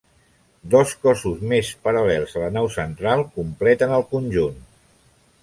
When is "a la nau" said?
2.39-2.71